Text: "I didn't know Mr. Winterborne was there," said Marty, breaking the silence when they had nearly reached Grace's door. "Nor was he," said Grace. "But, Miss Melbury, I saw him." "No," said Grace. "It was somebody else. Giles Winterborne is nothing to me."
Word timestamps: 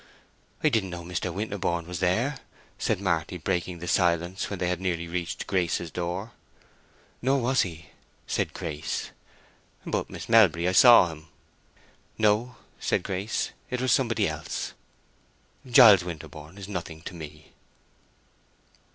"I 0.63 0.69
didn't 0.69 0.89
know 0.89 1.03
Mr. 1.03 1.31
Winterborne 1.31 1.85
was 1.85 1.99
there," 1.99 2.39
said 2.79 2.99
Marty, 2.99 3.37
breaking 3.37 3.77
the 3.77 3.87
silence 3.87 4.49
when 4.49 4.57
they 4.57 4.67
had 4.67 4.81
nearly 4.81 5.07
reached 5.07 5.45
Grace's 5.45 5.91
door. 5.91 6.31
"Nor 7.21 7.39
was 7.39 7.61
he," 7.61 7.89
said 8.25 8.51
Grace. 8.55 9.11
"But, 9.85 10.09
Miss 10.09 10.27
Melbury, 10.27 10.67
I 10.67 10.71
saw 10.71 11.09
him." 11.09 11.27
"No," 12.17 12.55
said 12.79 13.03
Grace. 13.03 13.51
"It 13.69 13.79
was 13.79 13.91
somebody 13.91 14.27
else. 14.27 14.73
Giles 15.69 16.03
Winterborne 16.03 16.57
is 16.57 16.67
nothing 16.67 17.03
to 17.03 17.13
me." 17.13 17.51